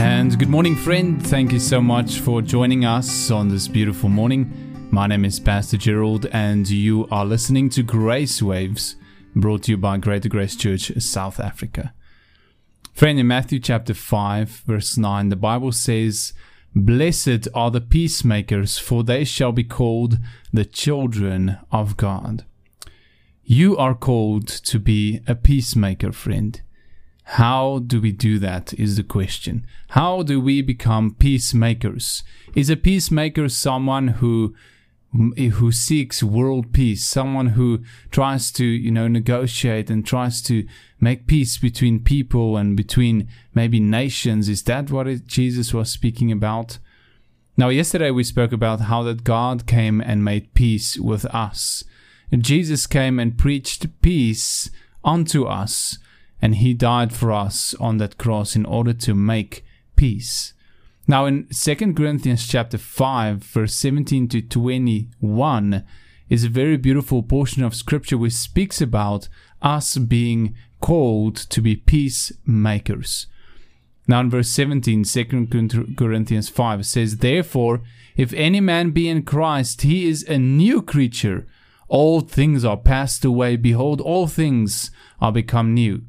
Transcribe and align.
And 0.00 0.38
good 0.38 0.48
morning, 0.48 0.76
friend. 0.76 1.22
Thank 1.22 1.52
you 1.52 1.58
so 1.58 1.78
much 1.78 2.20
for 2.20 2.40
joining 2.40 2.86
us 2.86 3.30
on 3.30 3.50
this 3.50 3.68
beautiful 3.68 4.08
morning. 4.08 4.88
My 4.90 5.06
name 5.06 5.26
is 5.26 5.38
Pastor 5.38 5.76
Gerald, 5.76 6.24
and 6.32 6.66
you 6.66 7.06
are 7.10 7.26
listening 7.26 7.68
to 7.68 7.82
Grace 7.82 8.40
Waves, 8.40 8.96
brought 9.36 9.64
to 9.64 9.72
you 9.72 9.76
by 9.76 9.98
Greater 9.98 10.30
Grace 10.30 10.56
Church, 10.56 10.90
South 11.02 11.38
Africa. 11.38 11.92
Friend, 12.94 13.20
in 13.20 13.26
Matthew 13.26 13.60
chapter 13.60 13.92
5, 13.92 14.62
verse 14.66 14.96
9, 14.96 15.28
the 15.28 15.36
Bible 15.36 15.70
says, 15.70 16.32
Blessed 16.74 17.48
are 17.54 17.70
the 17.70 17.82
peacemakers, 17.82 18.78
for 18.78 19.04
they 19.04 19.22
shall 19.22 19.52
be 19.52 19.64
called 19.64 20.16
the 20.50 20.64
children 20.64 21.58
of 21.70 21.98
God. 21.98 22.46
You 23.44 23.76
are 23.76 23.94
called 23.94 24.48
to 24.48 24.78
be 24.78 25.20
a 25.26 25.34
peacemaker, 25.34 26.12
friend. 26.12 26.62
How 27.24 27.80
do 27.80 28.00
we 28.00 28.12
do 28.12 28.38
that 28.38 28.72
is 28.74 28.96
the 28.96 29.04
question. 29.04 29.66
How 29.90 30.22
do 30.22 30.40
we 30.40 30.62
become 30.62 31.14
peacemakers? 31.14 32.22
Is 32.54 32.70
a 32.70 32.76
peacemaker 32.76 33.48
someone 33.48 34.08
who 34.08 34.54
who 35.12 35.72
seeks 35.72 36.22
world 36.22 36.72
peace, 36.72 37.04
someone 37.04 37.48
who 37.48 37.82
tries 38.12 38.52
to, 38.52 38.64
you 38.64 38.92
know, 38.92 39.08
negotiate 39.08 39.90
and 39.90 40.06
tries 40.06 40.40
to 40.40 40.66
make 41.00 41.26
peace 41.26 41.58
between 41.58 41.98
people 41.98 42.56
and 42.56 42.76
between 42.76 43.28
maybe 43.52 43.80
nations. 43.80 44.48
Is 44.48 44.62
that 44.64 44.90
what 44.90 45.08
it, 45.08 45.26
Jesus 45.26 45.74
was 45.74 45.90
speaking 45.90 46.30
about? 46.30 46.78
Now, 47.56 47.70
yesterday 47.70 48.12
we 48.12 48.22
spoke 48.22 48.52
about 48.52 48.82
how 48.82 49.02
that 49.02 49.24
God 49.24 49.66
came 49.66 50.00
and 50.00 50.24
made 50.24 50.54
peace 50.54 50.96
with 50.96 51.24
us. 51.26 51.82
Jesus 52.32 52.86
came 52.86 53.18
and 53.18 53.36
preached 53.36 54.00
peace 54.00 54.70
unto 55.02 55.44
us 55.44 55.98
and 56.42 56.56
he 56.56 56.74
died 56.74 57.12
for 57.12 57.32
us 57.32 57.74
on 57.80 57.98
that 57.98 58.18
cross 58.18 58.56
in 58.56 58.64
order 58.64 58.92
to 58.92 59.14
make 59.14 59.64
peace. 59.96 60.54
Now 61.06 61.26
in 61.26 61.48
2 61.48 61.94
Corinthians 61.94 62.46
chapter 62.46 62.78
5 62.78 63.38
verse 63.42 63.74
17 63.74 64.28
to 64.28 64.42
21 64.42 65.84
is 66.28 66.44
a 66.44 66.48
very 66.48 66.76
beautiful 66.76 67.22
portion 67.22 67.64
of 67.64 67.74
scripture 67.74 68.16
which 68.16 68.32
speaks 68.32 68.80
about 68.80 69.28
us 69.60 69.98
being 69.98 70.54
called 70.80 71.36
to 71.36 71.60
be 71.60 71.76
peacemakers. 71.76 73.26
Now 74.06 74.20
in 74.20 74.30
verse 74.30 74.48
17, 74.50 75.04
2 75.04 75.94
Corinthians 75.96 76.48
5 76.48 76.86
says, 76.86 77.18
Therefore, 77.18 77.82
if 78.16 78.32
any 78.32 78.60
man 78.60 78.90
be 78.90 79.08
in 79.08 79.22
Christ, 79.22 79.82
he 79.82 80.08
is 80.08 80.24
a 80.24 80.38
new 80.38 80.82
creature. 80.82 81.46
All 81.88 82.20
things 82.20 82.64
are 82.64 82.76
passed 82.76 83.24
away. 83.24 83.56
Behold, 83.56 84.00
all 84.00 84.26
things 84.26 84.90
are 85.20 85.32
become 85.32 85.74
new. 85.74 86.02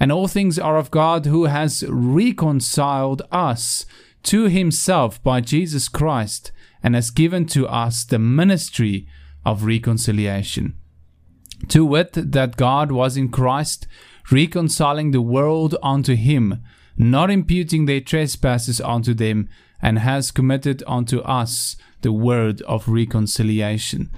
And 0.00 0.10
all 0.10 0.26
things 0.26 0.58
are 0.58 0.78
of 0.78 0.90
God 0.90 1.26
who 1.26 1.44
has 1.44 1.84
reconciled 1.86 3.20
us 3.30 3.84
to 4.24 4.44
himself 4.44 5.22
by 5.22 5.42
Jesus 5.42 5.88
Christ 5.88 6.52
and 6.82 6.94
has 6.94 7.10
given 7.10 7.44
to 7.46 7.68
us 7.68 8.04
the 8.04 8.18
ministry 8.18 9.06
of 9.44 9.64
reconciliation. 9.64 10.74
To 11.68 11.84
wit, 11.84 12.12
that 12.14 12.56
God 12.56 12.90
was 12.90 13.18
in 13.18 13.28
Christ, 13.30 13.86
reconciling 14.30 15.10
the 15.10 15.20
world 15.20 15.76
unto 15.82 16.14
him, 16.16 16.62
not 16.96 17.30
imputing 17.30 17.84
their 17.84 18.00
trespasses 18.00 18.80
unto 18.80 19.12
them, 19.12 19.48
and 19.82 19.98
has 19.98 20.30
committed 20.30 20.82
unto 20.86 21.20
us 21.20 21.76
the 22.00 22.12
word 22.12 22.62
of 22.62 22.88
reconciliation. 22.88 24.10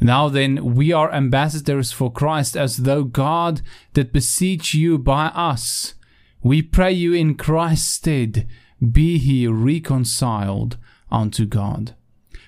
Now 0.00 0.28
then, 0.28 0.74
we 0.74 0.92
are 0.92 1.12
ambassadors 1.12 1.92
for 1.92 2.12
Christ, 2.12 2.56
as 2.56 2.78
though 2.78 3.04
God 3.04 3.62
did 3.92 4.12
beseech 4.12 4.74
you 4.74 4.98
by 4.98 5.26
us. 5.26 5.94
We 6.42 6.62
pray 6.62 6.92
you 6.92 7.14
in 7.14 7.36
Christ's 7.36 7.90
stead, 7.90 8.46
be 8.92 9.18
he 9.18 9.46
reconciled 9.46 10.76
unto 11.10 11.46
God. 11.46 11.94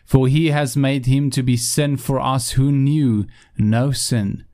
For 0.05 0.29
he 0.29 0.51
has 0.51 0.77
made 0.77 1.07
him 1.07 1.31
to 1.31 1.43
be 1.43 1.57
sin 1.57 1.97
for 1.97 2.21
us 2.21 2.53
who 2.53 2.71
knew 2.71 3.27
no 3.59 3.91
sin, 3.91 4.45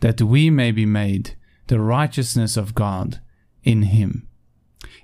that 0.00 0.20
we 0.20 0.50
may 0.50 0.70
be 0.70 0.84
made 0.84 1.36
the 1.68 1.80
righteousness 1.80 2.56
of 2.56 2.74
God 2.74 3.20
in 3.62 3.82
him. 3.82 4.26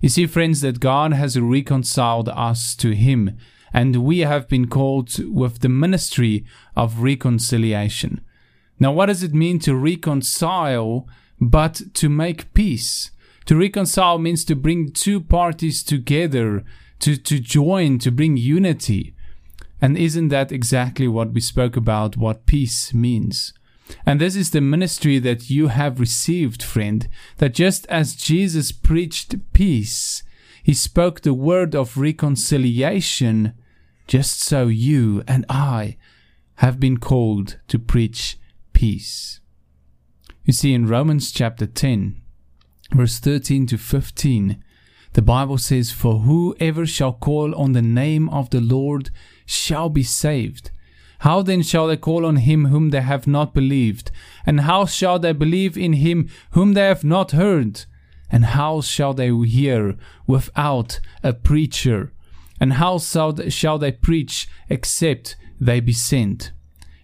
You 0.01 0.09
see, 0.09 0.27
friends, 0.27 0.61
that 0.61 0.81
God 0.81 1.13
has 1.13 1.39
reconciled 1.39 2.29
us 2.29 2.75
to 2.77 2.91
him 2.95 3.39
and 3.75 3.97
we 3.97 4.21
have 4.21 4.49
been 4.49 4.69
called 4.69 5.11
with 5.19 5.59
the 5.59 5.69
ministry 5.69 6.45
of 6.77 7.01
reconciliation. 7.01 8.21
Now, 8.79 8.93
what 8.93 9.07
does 9.07 9.25
it 9.25 9.35
mean 9.35 9.59
to 9.61 9.75
reconcile 9.75 11.09
but 11.41 11.83
to 11.95 12.09
make 12.09 12.55
peace? 12.55 13.11
To 13.47 13.57
reconcile 13.57 14.19
means 14.19 14.45
to 14.45 14.55
bring 14.55 14.93
two 14.93 15.21
parties 15.21 15.83
together, 15.83 16.63
to, 17.01 17.17
to 17.17 17.41
join, 17.41 17.99
to 17.99 18.13
bring 18.13 18.37
unity. 18.37 19.15
And 19.83 19.99
isn't 19.99 20.29
that 20.29 20.53
exactly 20.53 21.09
what 21.09 21.33
we 21.33 21.41
spoke 21.41 21.77
about, 21.77 22.17
what 22.17 22.47
peace 22.47 22.95
means? 22.95 23.53
And 24.07 24.21
this 24.21 24.37
is 24.37 24.53
the 24.53 24.61
ministry 24.61 25.19
that 25.19 25.51
you 25.51 25.67
have 25.67 26.01
received, 26.01 26.63
friend, 26.63 27.09
that 27.39 27.55
just 27.55 27.87
as 27.87 28.15
Jesus 28.15 28.71
preached 28.71 29.35
peace, 29.53 30.23
he 30.63 30.73
spoke 30.73 31.21
the 31.21 31.35
word 31.35 31.75
of 31.75 31.99
reconciliation 31.99 33.53
just 34.07 34.41
so 34.41 34.67
you 34.67 35.23
and 35.27 35.45
I 35.49 35.97
have 36.57 36.79
been 36.79 36.99
called 36.99 37.59
to 37.69 37.79
preach 37.79 38.39
peace. 38.73 39.41
You 40.45 40.53
see, 40.53 40.75
in 40.75 40.87
Romans 40.87 41.33
chapter 41.33 41.67
10, 41.67 42.21
verse 42.93 43.19
13 43.19 43.67
to 43.69 43.79
15, 43.79 44.63
the 45.15 45.23
Bible 45.23 45.59
says, 45.59 45.91
For 45.91 46.21
whoever 46.21 46.87
shall 46.87 47.13
call 47.13 47.55
on 47.55 47.73
the 47.73 47.83
name 47.83 48.29
of 48.29 48.51
the 48.51 48.61
Lord 48.61 49.11
shall 49.47 49.89
be 49.89 50.03
saved. 50.03 50.71
How 51.21 51.41
then 51.41 51.63
shall 51.63 51.87
they 51.87 51.97
call 51.97 52.27
on 52.27 52.37
him 52.37 52.67
whom 52.67 52.91
they 52.91 53.01
have 53.01 53.27
not 53.27 53.55
believed? 53.55 54.11
And 54.45 54.63
how 54.63 54.85
shall 54.85 55.19
they 55.19 55.33
believe 55.33 55.79
in 55.79 55.95
him 55.95 56.29
whom 56.51 56.75
they 56.75 56.87
have 56.87 57.05
not 57.05 57.31
heard? 57.31 57.85
And 58.31 58.47
how 58.47 58.81
shall 58.81 59.15
they 59.15 59.31
hear 59.31 59.97
without 60.27 61.01
a 61.23 61.33
preacher? 61.33 62.13
And 62.61 62.75
how 62.75 62.99
shall 62.99 63.79
they 63.79 63.93
preach 63.93 64.49
except 64.69 65.37
they 65.61 65.81
be 65.81 65.93
sent? 65.93 66.53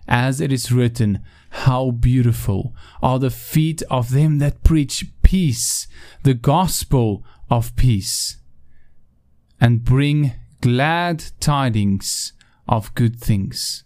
As 0.06 0.41
it 0.41 0.53
is 0.53 0.72
written, 0.72 1.21
How 1.50 1.91
beautiful 1.91 2.75
are 3.03 3.19
the 3.19 3.31
feet 3.31 3.83
of 3.91 4.10
them 4.10 4.39
that 4.39 4.65
preach 4.65 5.06
peace, 5.22 5.87
the 6.22 6.34
gospel 6.34 7.25
of 7.49 7.75
peace, 7.77 8.39
and 9.60 9.84
bring 9.84 10.33
glad 10.60 11.25
tidings 11.41 12.33
of 12.69 12.94
good 12.94 13.19
things. 13.21 13.84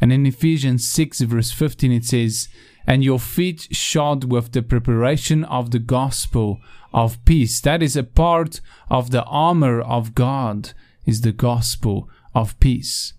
And 0.00 0.12
in 0.12 0.26
Ephesians 0.26 0.88
6, 0.90 1.20
verse 1.22 1.50
15, 1.50 1.92
it 1.92 2.04
says, 2.04 2.48
And 2.86 3.02
your 3.02 3.18
feet 3.18 3.68
shod 3.70 4.24
with 4.24 4.52
the 4.52 4.62
preparation 4.62 5.44
of 5.44 5.70
the 5.70 5.78
gospel 5.78 6.60
of 6.92 7.24
peace. 7.24 7.60
That 7.60 7.82
is 7.82 7.96
a 7.96 8.04
part 8.04 8.60
of 8.90 9.10
the 9.10 9.24
armor 9.24 9.80
of 9.80 10.14
God 10.14 10.72
is 11.06 11.20
the 11.20 11.32
gospel 11.32 12.08
of 12.34 12.58
peace. 12.60 13.14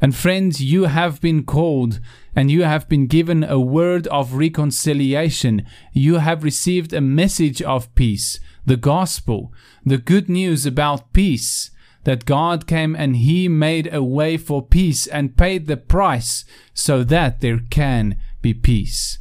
And 0.00 0.16
friends, 0.16 0.60
you 0.60 0.84
have 0.84 1.20
been 1.20 1.44
called 1.44 2.00
and 2.34 2.50
you 2.50 2.64
have 2.64 2.88
been 2.88 3.06
given 3.06 3.44
a 3.44 3.60
word 3.60 4.08
of 4.08 4.34
reconciliation. 4.34 5.64
You 5.92 6.16
have 6.16 6.42
received 6.42 6.92
a 6.92 7.00
message 7.00 7.62
of 7.62 7.94
peace, 7.94 8.40
the 8.66 8.76
gospel, 8.76 9.52
the 9.84 9.98
good 9.98 10.28
news 10.28 10.66
about 10.66 11.12
peace, 11.12 11.70
that 12.02 12.24
God 12.24 12.66
came 12.66 12.96
and 12.96 13.14
He 13.14 13.46
made 13.46 13.94
a 13.94 14.02
way 14.02 14.36
for 14.36 14.66
peace 14.66 15.06
and 15.06 15.36
paid 15.36 15.68
the 15.68 15.76
price 15.76 16.44
so 16.74 17.04
that 17.04 17.40
there 17.40 17.60
can 17.70 18.16
be 18.40 18.54
peace. 18.54 19.20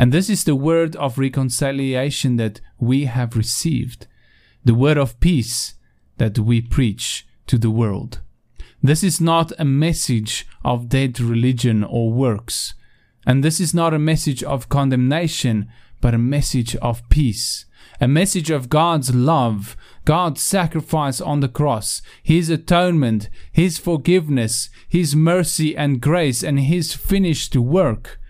And 0.00 0.10
this 0.10 0.28
is 0.28 0.42
the 0.42 0.56
word 0.56 0.96
of 0.96 1.16
reconciliation 1.16 2.36
that 2.36 2.60
we 2.80 3.04
have 3.04 3.36
received, 3.36 4.08
the 4.64 4.74
word 4.74 4.98
of 4.98 5.20
peace 5.20 5.75
that 6.18 6.38
we 6.38 6.60
preach 6.60 7.26
to 7.46 7.58
the 7.58 7.70
world. 7.70 8.20
This 8.82 9.02
is 9.02 9.20
not 9.20 9.52
a 9.58 9.64
message 9.64 10.46
of 10.64 10.88
dead 10.88 11.20
religion 11.20 11.82
or 11.82 12.12
works, 12.12 12.74
and 13.26 13.42
this 13.42 13.60
is 13.60 13.74
not 13.74 13.94
a 13.94 13.98
message 13.98 14.42
of 14.44 14.68
condemnation, 14.68 15.68
but 16.00 16.14
a 16.14 16.18
message 16.18 16.76
of 16.76 17.08
peace, 17.08 17.64
a 18.00 18.06
message 18.06 18.50
of 18.50 18.68
God's 18.68 19.14
love, 19.14 19.76
God's 20.04 20.42
sacrifice 20.42 21.20
on 21.20 21.40
the 21.40 21.48
cross, 21.48 22.02
His 22.22 22.50
atonement, 22.50 23.28
His 23.50 23.78
forgiveness, 23.78 24.68
His 24.88 25.16
mercy 25.16 25.76
and 25.76 26.00
grace, 26.00 26.42
and 26.44 26.60
His 26.60 26.94
finished 26.94 27.56
work. 27.56 28.20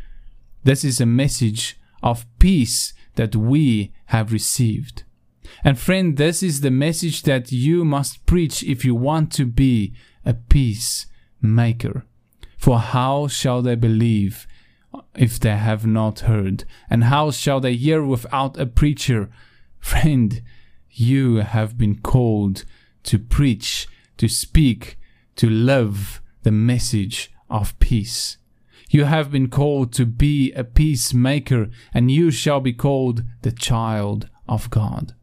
This 0.64 0.84
is 0.84 1.00
a 1.00 1.06
message 1.06 1.78
of 2.02 2.26
peace 2.38 2.94
that 3.16 3.34
we 3.34 3.92
have 4.06 4.32
received. 4.32 5.02
And 5.64 5.78
friend, 5.78 6.16
this 6.16 6.42
is 6.42 6.60
the 6.60 6.70
message 6.70 7.22
that 7.22 7.52
you 7.52 7.84
must 7.84 8.24
preach 8.26 8.62
if 8.62 8.84
you 8.84 8.94
want 8.94 9.32
to 9.32 9.46
be 9.46 9.94
a 10.24 10.34
peacemaker. 10.34 12.04
For 12.56 12.78
how 12.78 13.28
shall 13.28 13.62
they 13.62 13.74
believe 13.74 14.46
if 15.14 15.38
they 15.38 15.56
have 15.56 15.86
not 15.86 16.20
heard? 16.20 16.64
And 16.90 17.04
how 17.04 17.30
shall 17.30 17.60
they 17.60 17.74
hear 17.74 18.04
without 18.04 18.58
a 18.58 18.66
preacher? 18.66 19.30
Friend, 19.78 20.42
you 20.90 21.36
have 21.36 21.76
been 21.76 22.00
called 22.00 22.64
to 23.04 23.18
preach, 23.18 23.86
to 24.16 24.28
speak, 24.28 24.98
to 25.36 25.48
live 25.48 26.20
the 26.42 26.50
message 26.50 27.30
of 27.50 27.78
peace. 27.78 28.38
You 28.88 29.04
have 29.04 29.30
been 29.30 29.48
called 29.48 29.92
to 29.94 30.06
be 30.06 30.52
a 30.52 30.64
peacemaker, 30.64 31.68
and 31.92 32.10
you 32.10 32.30
shall 32.30 32.60
be 32.60 32.72
called 32.72 33.24
the 33.42 33.52
child 33.52 34.28
of 34.48 34.70
God. 34.70 35.14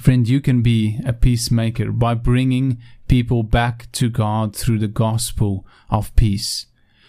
Friend, 0.00 0.28
you 0.28 0.40
can 0.40 0.62
be 0.62 1.00
a 1.06 1.12
peacemaker 1.12 1.90
by 1.92 2.14
bringing 2.14 2.78
people 3.08 3.42
back 3.42 3.90
to 3.92 4.10
God 4.10 4.54
through 4.54 4.80
the 4.80 4.88
gospel 4.88 5.66
of 5.88 6.14
peace. 6.16 6.66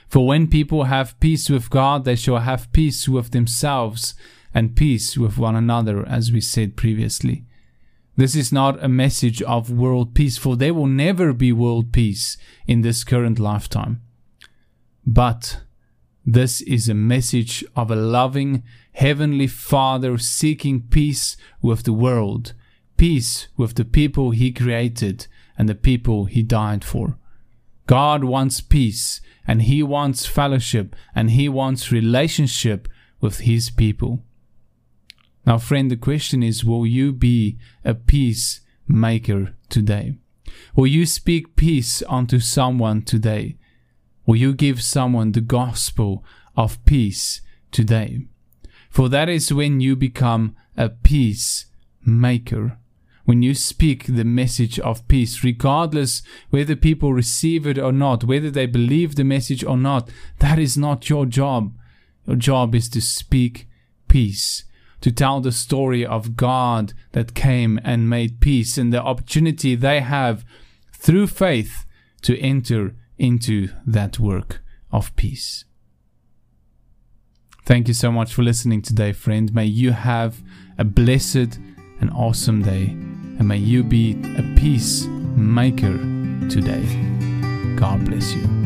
For 0.08 0.26
when 0.26 0.48
people 0.48 0.86
have 0.86 1.20
peace 1.20 1.50
with 1.50 1.70
God, 1.70 2.06
they 2.06 2.16
shall 2.16 2.38
have 2.38 2.72
peace 2.72 3.10
with 3.10 3.32
themselves 3.32 4.14
and 4.54 4.76
peace 4.76 5.18
with 5.18 5.38
one 5.38 5.56
another, 5.56 6.08
as 6.08 6.32
we 6.32 6.40
said 6.40 6.78
previously. 6.78 7.46
This 8.16 8.36
is 8.36 8.52
not 8.52 8.84
a 8.84 8.88
message 8.88 9.42
of 9.42 9.70
world 9.70 10.16
peace, 10.16 10.38
for 10.38 10.56
there 10.56 10.74
will 10.74 10.88
never 10.88 11.34
be 11.34 11.52
world 11.52 11.92
peace 11.92 12.38
in 12.66 12.82
this 12.82 13.04
current 13.04 13.38
lifetime. 13.38 14.02
But 15.06 15.62
this 16.26 16.62
is 16.62 16.90
a 16.90 16.94
message 16.94 17.66
of 17.76 17.92
a 17.92 17.96
loving 17.96 18.64
Heavenly 18.94 19.48
Father 19.48 20.18
seeking 20.18 20.82
peace 20.82 21.38
with 21.62 21.84
the 21.84 21.94
world, 21.94 22.54
peace 22.98 23.48
with 23.56 23.76
the 23.76 23.86
people 23.86 24.32
He 24.32 24.52
created 24.52 25.28
and 25.58 25.70
the 25.70 25.76
people 25.76 26.26
He 26.26 26.44
died 26.44 26.84
for. 26.84 27.18
God 27.86 28.24
wants 28.24 28.60
peace 28.60 29.22
and 29.48 29.62
He 29.62 29.82
wants 29.82 30.26
fellowship 30.26 30.96
and 31.16 31.32
He 31.32 31.48
wants 31.48 31.92
relationship 31.92 32.88
with 33.22 33.40
His 33.40 33.70
people. 33.70 34.24
Now, 35.46 35.58
friend, 35.58 35.90
the 35.90 35.96
question 35.96 36.44
is 36.44 36.66
will 36.66 36.86
you 36.86 37.14
be 37.14 37.58
a 37.86 37.94
peacemaker 37.94 39.56
today? 39.70 40.18
Will 40.76 40.88
you 40.88 41.06
speak 41.06 41.56
peace 41.56 42.04
unto 42.10 42.40
someone 42.40 43.02
today? 43.02 43.58
Will 44.26 44.36
you 44.36 44.54
give 44.54 44.82
someone 44.82 45.32
the 45.32 45.42
gospel 45.42 46.26
of 46.58 46.84
peace 46.86 47.42
today? 47.72 48.26
For 48.90 49.08
that 49.10 49.30
is 49.30 49.54
when 49.54 49.80
you 49.80 49.96
become 49.96 50.56
a 50.76 50.90
peacemaker. 50.90 52.78
When 53.28 53.42
you 53.42 53.56
speak 53.56 54.06
the 54.06 54.24
message 54.24 54.80
of 54.80 55.06
peace, 55.10 55.44
regardless 55.44 56.22
whether 56.50 56.78
people 56.78 57.12
receive 57.12 57.68
it 57.68 57.78
or 57.78 57.92
not, 57.92 58.24
whether 58.24 58.50
they 58.50 58.68
believe 58.68 59.16
the 59.16 59.26
message 59.26 59.66
or 59.66 59.76
not, 59.76 60.10
that 60.40 60.58
is 60.58 60.78
not 60.78 61.10
your 61.10 61.26
job. 61.26 61.76
Your 62.26 62.38
job 62.38 62.74
is 62.74 62.88
to 62.88 63.02
speak 63.02 63.68
peace 64.08 64.64
to 65.02 65.12
tell 65.12 65.42
the 65.42 65.52
story 65.52 66.06
of 66.06 66.38
God 66.38 66.94
that 67.12 67.34
came 67.34 67.82
and 67.84 68.10
made 68.10 68.40
peace 68.40 68.78
and 68.78 68.94
the 68.94 69.04
opportunity 69.04 69.76
they 69.76 70.00
have 70.00 70.46
through 70.94 71.28
faith 71.28 71.86
to 72.22 72.40
enter 72.40 72.96
into 73.18 73.68
that 73.86 74.20
work 74.20 74.64
of 74.90 75.14
peace. 75.18 75.66
Thank 77.66 77.90
you 77.90 77.94
so 77.94 78.10
much 78.10 78.34
for 78.34 78.42
listening 78.42 78.82
today, 78.82 79.12
friend. 79.12 79.54
May 79.54 79.66
you 79.66 79.92
have 79.92 80.42
a 80.78 80.86
blessed 80.86 81.60
and 82.00 82.10
awesome 82.12 82.62
day, 82.62 82.88
and 83.40 83.48
may 83.48 83.58
you 83.58 83.84
be 83.84 84.14
a 84.38 84.44
peacemaker 84.56 85.98
today. 86.50 86.86
God 87.76 88.06
bless 88.06 88.34
you. 88.34 88.57